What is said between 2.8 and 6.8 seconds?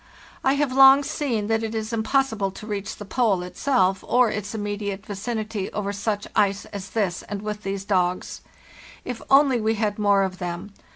the Pole itself or its immediate vicinity over such ice